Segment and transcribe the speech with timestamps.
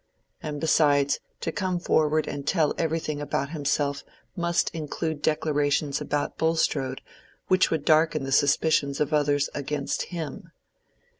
[0.41, 4.03] And besides, to come forward and tell everything about himself
[4.35, 7.01] must include declarations about Bulstrode
[7.49, 10.49] which would darken the suspicions of others against him.